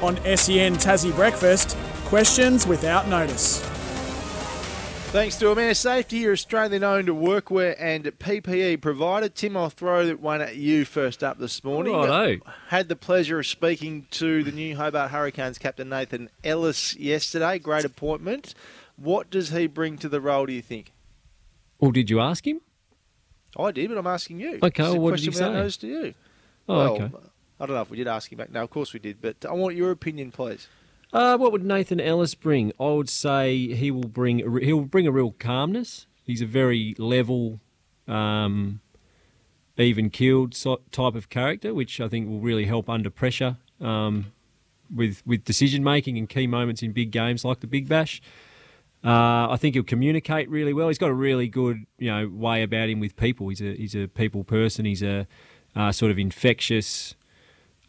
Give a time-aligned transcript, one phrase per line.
[0.00, 3.60] On SEN Tassie Breakfast, questions without notice.
[5.10, 9.28] Thanks to Amare Safety, your Australian owned workwear and PPE provider.
[9.28, 11.94] Tim, I'll throw that one at you first up this morning.
[11.94, 12.38] Righto.
[12.68, 17.58] Had the pleasure of speaking to the new Hobart Hurricanes captain Nathan Ellis yesterday.
[17.58, 18.54] Great appointment.
[18.96, 20.92] What does he bring to the role, do you think?
[21.80, 22.60] Or did you ask him?
[23.58, 24.60] I did, but I'm asking you.
[24.62, 25.52] Okay, well, what did question he without say?
[25.54, 26.14] notice to you.
[26.68, 27.10] Oh, well, okay.
[27.60, 28.50] I don't know if we did ask him back.
[28.50, 30.68] No, of course we did, but I want your opinion, please.
[31.12, 32.72] Uh, what would Nathan Ellis bring?
[32.78, 36.06] I would say he will bring a he'll bring a real calmness.
[36.22, 37.60] He's a very level,
[38.06, 38.80] um,
[39.78, 40.52] even keeled
[40.92, 44.32] type of character, which I think will really help under pressure um,
[44.94, 48.20] with with decision making and key moments in big games like the Big Bash.
[49.02, 50.88] Uh, I think he'll communicate really well.
[50.88, 53.48] He's got a really good you know way about him with people.
[53.48, 54.84] He's a he's a people person.
[54.84, 55.26] He's a
[55.74, 57.14] uh, sort of infectious.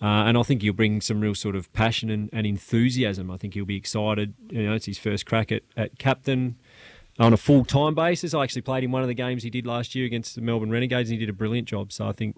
[0.01, 3.29] Uh, and I think he'll bring some real sort of passion and, and enthusiasm.
[3.29, 4.33] I think he'll be excited.
[4.49, 6.55] You know, it's his first crack at, at captain
[7.19, 8.33] on a full time basis.
[8.33, 10.71] I actually played in one of the games he did last year against the Melbourne
[10.71, 11.91] Renegades, and he did a brilliant job.
[11.91, 12.37] So I think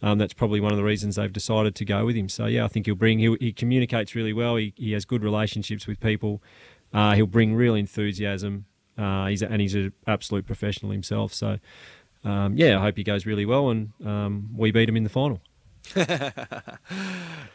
[0.00, 2.30] um, that's probably one of the reasons they've decided to go with him.
[2.30, 3.18] So yeah, I think he'll bring.
[3.18, 4.56] He'll, he communicates really well.
[4.56, 6.42] He, he has good relationships with people.
[6.94, 8.64] Uh, he'll bring real enthusiasm.
[8.96, 11.34] Uh, he's a, and he's an absolute professional himself.
[11.34, 11.58] So
[12.24, 15.10] um, yeah, I hope he goes really well, and um, we beat him in the
[15.10, 15.40] final.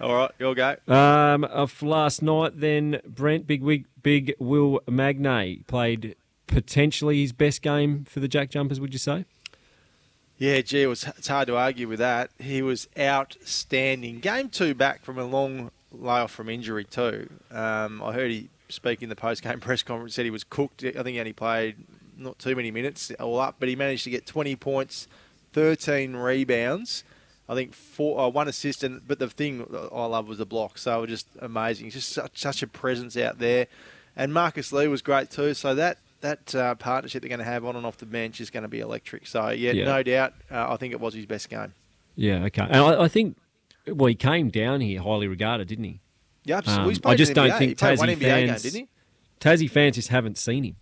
[0.01, 0.75] All right, your go.
[0.87, 6.15] Um, of last night, then Brent Big Wig, Big Will Magnay played
[6.47, 8.79] potentially his best game for the Jack Jumpers.
[8.79, 9.25] Would you say?
[10.37, 12.29] Yeah, gee, it was, it's hard to argue with that.
[12.37, 14.19] He was outstanding.
[14.19, 17.29] Game two back from a long layoff from injury too.
[17.49, 20.13] Um, I heard he speak in the post-game press conference.
[20.13, 20.83] Said he was cooked.
[20.83, 21.77] I think he only played
[22.17, 25.07] not too many minutes all up, but he managed to get 20 points,
[25.53, 27.03] 13 rebounds.
[27.49, 30.77] I think four, uh, one assist, and but the thing I love was the block.
[30.77, 31.89] So it was just amazing.
[31.89, 33.67] Just such, such a presence out there,
[34.15, 35.53] and Marcus Lee was great too.
[35.53, 38.49] So that that uh, partnership they're going to have on and off the bench is
[38.49, 39.27] going to be electric.
[39.27, 39.85] So yeah, Yeah.
[39.85, 40.33] no doubt.
[40.51, 41.73] Uh, I think it was his best game.
[42.15, 42.43] Yeah.
[42.45, 42.63] Okay.
[42.63, 43.37] And I, I think
[43.87, 45.99] well, he came down here highly regarded, didn't he?
[46.43, 46.95] Yeah, absolutely.
[46.95, 47.57] Um, I just don't NBA.
[47.57, 48.87] think Tassie game, fans- didn't he?
[49.39, 50.75] Tassie fans just haven't seen him.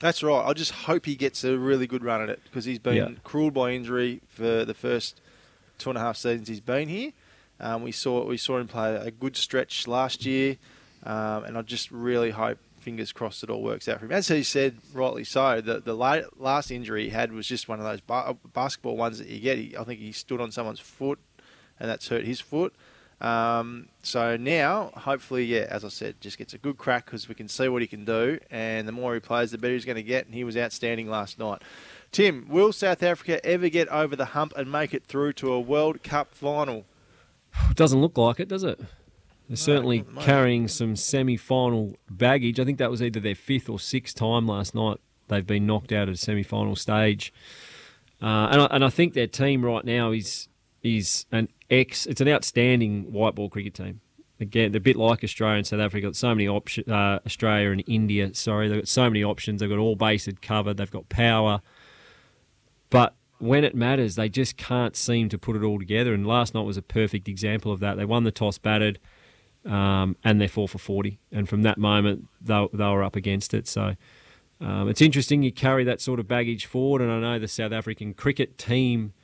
[0.00, 0.44] That's right.
[0.44, 3.08] I just hope he gets a really good run at it because he's been Yeah.
[3.22, 5.20] cruelled by injury for the first
[5.80, 7.12] two and a half seasons he's been here.
[7.58, 10.56] Um, we saw we saw him play a good stretch last year,
[11.04, 14.12] um, and I just really hope, fingers crossed, it all works out for him.
[14.12, 17.78] As he said, rightly so, the the la- last injury he had was just one
[17.78, 19.58] of those ba- basketball ones that you get.
[19.58, 21.18] He, I think he stood on someone's foot,
[21.78, 22.74] and that's hurt his foot.
[23.20, 27.34] Um, so now, hopefully, yeah, as I said, just gets a good crack because we
[27.34, 29.96] can see what he can do, and the more he plays, the better he's going
[29.96, 30.24] to get.
[30.24, 31.60] And he was outstanding last night.
[32.12, 35.60] Tim, will South Africa ever get over the hump and make it through to a
[35.60, 36.84] World Cup final?
[37.70, 38.80] It doesn't look like it, does it?
[39.48, 40.26] They're certainly not at the moment.
[40.26, 42.60] carrying some semi-final baggage.
[42.60, 44.98] I think that was either their fifth or sixth time last night
[45.30, 47.32] they've been knocked out at a semi-final stage,
[48.20, 50.48] uh, and I, and I think their team right now is
[50.82, 52.06] is an ex.
[52.06, 54.00] It's an outstanding white ball cricket team.
[54.38, 56.08] Again, they're a bit like Australia and South Africa.
[56.08, 56.88] Got so many options.
[56.88, 58.34] Uh, Australia and India.
[58.34, 59.60] Sorry, they've got so many options.
[59.60, 60.76] They've got all bases covered.
[60.78, 61.60] They've got power,
[62.90, 66.12] but when it matters, they just can't seem to put it all together.
[66.12, 67.96] And last night was a perfect example of that.
[67.96, 68.98] They won the toss, batted,
[69.64, 71.18] um, and they're four for forty.
[71.32, 73.66] And from that moment, they, they were up against it.
[73.66, 73.96] So
[74.60, 77.00] um, it's interesting you carry that sort of baggage forward.
[77.00, 79.14] And I know the South African cricket team,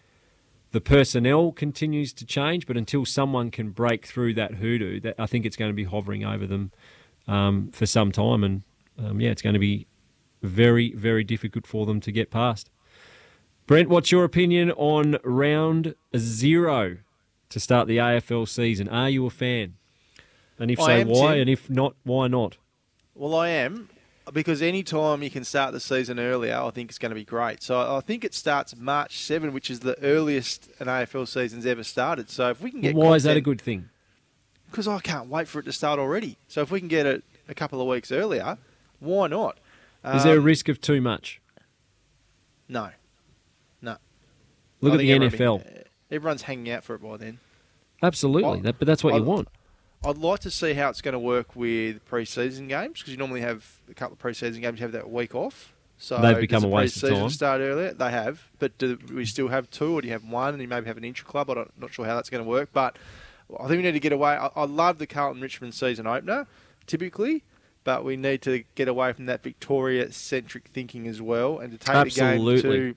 [0.72, 5.26] the personnel continues to change, but until someone can break through that hoodoo, that I
[5.26, 6.72] think it's going to be hovering over them
[7.28, 8.42] um, for some time.
[8.42, 8.62] And
[8.98, 9.86] um, yeah, it's going to be
[10.42, 12.70] very, very difficult for them to get past.
[13.66, 16.98] Brent, what's your opinion on round zero
[17.48, 18.88] to start the AFL season?
[18.88, 19.74] Are you a fan?
[20.58, 21.32] And if I so, why?
[21.32, 21.40] Tim.
[21.42, 22.56] And if not, why not?
[23.14, 23.88] Well, I am
[24.32, 27.24] because any time you can start the season earlier, I think it's going to be
[27.24, 27.62] great.
[27.62, 31.82] So I think it starts March 7, which is the earliest an AFL season's ever
[31.82, 32.30] started.
[32.30, 33.88] So if we can get why is that a good thing?
[34.70, 36.36] because I can't wait for it to start already.
[36.48, 38.58] So if we can get it a couple of weeks earlier,
[39.00, 39.58] why not?
[40.04, 41.40] Is there a Um, risk of too much?
[42.68, 42.90] No.
[44.80, 45.58] Look I at the NFL.
[45.58, 47.38] be- eh, everyone's hanging out for it by then.
[48.02, 49.48] Absolutely, I- that, but that's what you want.
[50.04, 53.40] I'd like to see how it's going to work with pre-season games because you normally
[53.40, 54.78] have a couple of pre-season games.
[54.78, 55.72] You have that week off.
[55.98, 57.30] So They've become a waste of time.
[57.30, 57.92] Start earlier.
[57.94, 60.68] They have, but do we still have two, or do you have one, and you
[60.68, 61.50] maybe have an intra club?
[61.50, 62.98] I'm not sure how that's going to work, but
[63.58, 64.32] I think we need to get away.
[64.32, 66.46] I, I love the Carlton Richmond season opener,
[66.86, 67.44] typically,
[67.82, 72.14] but we need to get away from that Victoria-centric thinking as well, and to take
[72.14, 72.94] the game to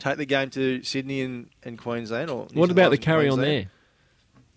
[0.00, 2.30] take the game to Sydney and, and Queensland.
[2.30, 3.66] Or New What about the carry on there?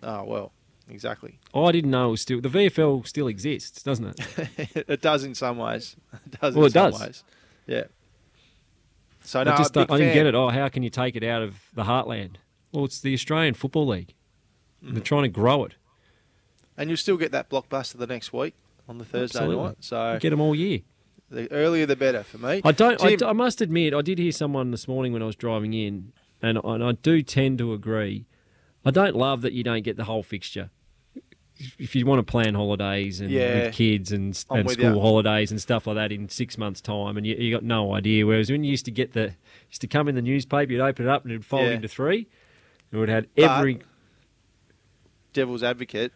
[0.04, 0.52] Oh well,
[0.90, 1.40] Exactly.
[1.56, 4.86] I didn't know it was still the VFL still exists, doesn't it?
[4.90, 5.96] it does in some ways.
[6.26, 7.02] It does Well, in it some does.
[7.02, 7.24] ways.
[7.68, 7.84] Yeah.
[9.24, 10.16] So no, I just don't- I didn't fan.
[10.16, 10.36] get it.
[10.36, 12.36] Oh, how can you take it out of the heartland?
[12.72, 14.14] Well, it's the Australian Football League.
[14.84, 14.96] Mm-hmm.
[14.96, 15.76] They're trying to grow it.
[16.78, 18.56] And you'll still get that blockbuster the next week
[18.90, 19.64] on the Thursday Absolutely.
[19.66, 19.76] night.
[19.82, 20.80] So Get them all year.
[21.32, 22.62] The earlier the better for me.
[22.64, 23.02] I don't.
[23.04, 26.14] I, Tim- must admit, I did hear someone this morning when I was driving in,
[26.42, 28.26] and, and I do tend to agree.
[28.86, 30.70] I don't love that you don't get the whole fixture.
[31.78, 33.66] If you want to plan holidays and Yeah.
[33.66, 35.00] with kids and, and school ya.
[35.00, 38.26] holidays and stuff like that in six months' time, and you, you got no idea.
[38.26, 39.36] Whereas when you used to get the
[39.70, 41.74] used to come in the newspaper, you'd open it up and it'd fold Yeah.
[41.74, 42.28] into three.
[42.92, 43.80] and It would have But- every
[45.34, 46.12] Devil's advocate.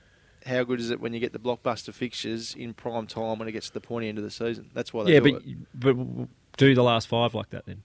[0.45, 3.51] How good is it when you get the blockbuster fixtures in prime time when it
[3.51, 4.69] gets to the pointy end of the season?
[4.73, 5.57] That's why they yeah, do but it.
[5.73, 6.27] but
[6.57, 7.81] do the last five like that then.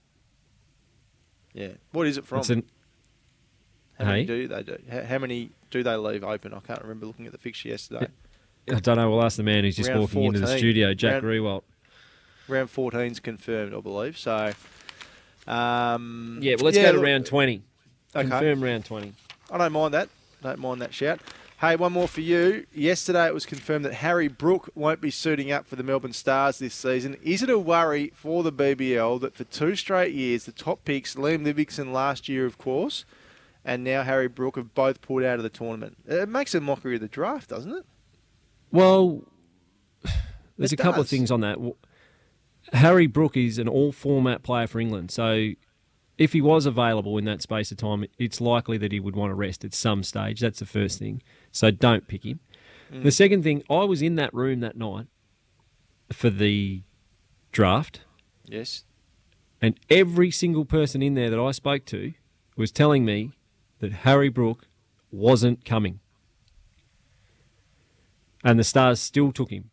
[1.53, 1.69] Yeah.
[1.91, 2.39] What is it from?
[2.39, 2.63] It's an,
[3.97, 4.77] how many do they do?
[4.91, 6.53] How, how many do they leave open?
[6.53, 8.07] I can't remember looking at the fixture yesterday.
[8.71, 9.09] I don't know.
[9.09, 11.63] We'll ask the man who's just Round walking into the studio, Jack Round- Riewoldt.
[12.47, 14.17] Round 14's confirmed, I believe.
[14.17, 14.51] So,
[15.47, 17.63] um, Yeah, well, let's go to look- round twenty.
[18.15, 18.27] Okay.
[18.29, 19.13] Confirm round twenty.
[19.49, 20.09] I don't mind that.
[20.43, 21.19] Don't mind that shout.
[21.61, 22.65] Hey, one more for you.
[22.73, 26.57] Yesterday it was confirmed that Harry Brook won't be suiting up for the Melbourne Stars
[26.57, 27.17] this season.
[27.21, 31.13] Is it a worry for the BBL that for two straight years, the top picks,
[31.13, 33.05] Liam Livingstone last year, of course,
[33.63, 35.97] and now Harry Brook have both pulled out of the tournament?
[36.07, 37.85] It makes a mockery of the draft, doesn't it?
[38.71, 39.21] Well,
[40.57, 41.59] there's It a couple of things on that.
[42.73, 45.51] Harry Brook is an all-format player for England, so
[46.21, 49.31] if he was available in that space of time, it's likely that he would want
[49.31, 50.39] to rest at some stage.
[50.39, 51.23] That's the first thing.
[51.51, 52.39] So don't pick him.
[52.93, 53.03] Mm.
[53.03, 55.07] The second thing, I was in that room that night
[56.11, 56.83] for the
[57.51, 58.01] draft,
[58.45, 58.83] Yes.
[59.61, 62.13] and every single person in there that I spoke to
[62.55, 63.31] was telling me
[63.79, 64.67] that Harry Brook
[65.11, 65.99] wasn't coming.
[68.43, 69.69] And the Stars still took him.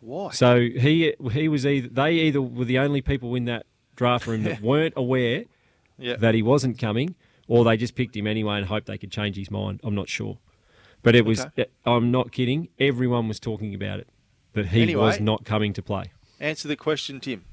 [0.00, 0.30] Why?
[0.30, 3.66] So he he was either they either were the only people in that
[3.96, 5.44] draft room that weren't aware
[6.00, 6.16] yeah.
[6.16, 7.14] that he wasn't coming,
[7.46, 9.80] or they just picked him anyway and hoped they could change his mind.
[9.84, 10.38] I'm not sure,
[11.02, 11.40] but it was.
[11.40, 11.66] Okay.
[11.86, 12.68] Uh, I'm not kidding.
[12.78, 14.08] Everyone was talking about it
[14.54, 15.00] that he Anyway.
[15.02, 16.04] was not coming to play.
[16.40, 17.44] Answer the question, Tim.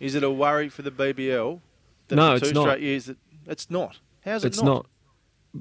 [0.00, 1.60] Is it a worry for the BBL
[2.08, 2.62] that No, it's two not.
[2.62, 4.00] straight years that it's not?
[4.24, 4.86] How's it It's not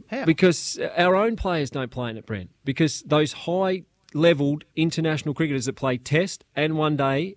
[0.07, 0.25] How?
[0.25, 2.49] because uh, our own players don't play in it, Brent.
[2.65, 3.83] Because those high
[4.13, 7.35] leveled international cricketers that play Test and One Day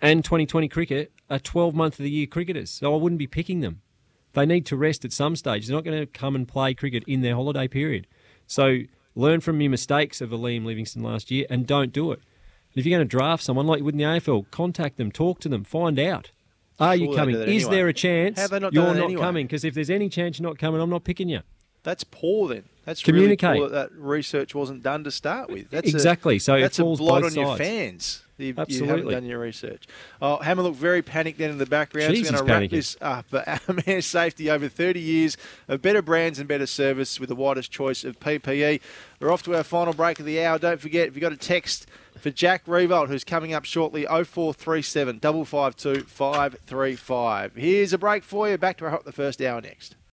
[0.00, 2.70] and 2020 cricket are 12 month of the year cricketers.
[2.70, 3.80] So I wouldn't be picking them.
[4.34, 5.66] They need to rest at some stage.
[5.66, 8.06] They're not going to come and play cricket in their holiday period.
[8.46, 8.80] So
[9.14, 12.20] learn from your mistakes of Liam Livingstone last year and don't do it.
[12.74, 15.40] If you're going to draft someone like you would in the AFL, contact them, talk
[15.40, 16.30] to them, find out.
[16.80, 17.34] Are Sure you coming?
[17.36, 17.70] Is anyway.
[17.76, 19.20] there a chance not you're not anyway?
[19.20, 19.46] coming?
[19.46, 21.40] Because if there's any chance you're not coming, I'm not picking you.
[21.82, 22.64] That's poor then.
[22.84, 23.50] That's Communicate.
[23.50, 25.70] really poor that, that research wasn't done to start with.
[25.70, 26.36] That's Exactly.
[26.36, 28.22] A, So it that's a blot on your fans.
[28.46, 29.14] You, you haven't Absolutely.
[29.14, 29.84] done your research.
[30.20, 32.14] Oh, Hammer looked very panicked then in the background.
[32.14, 32.70] Jeez, so we're going to wrap panicking.
[32.70, 33.26] this up.
[33.30, 35.36] But our man safety over 30 years
[35.68, 38.80] of better brands and better service with the widest choice of PPE.
[39.20, 40.58] We're off to our final break of the hour.
[40.58, 41.86] Don't forget, if you've got a text
[42.18, 47.54] for Jack Riewoldt, who's coming up shortly, 0437 552 535.
[47.54, 48.58] Here's a break for you.
[48.58, 49.96] Back to our Hot the First Hour next.